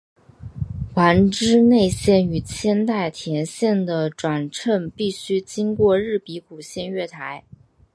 [0.95, 7.43] 丸之内线与千代田线的转乘必须经过日比谷线月台。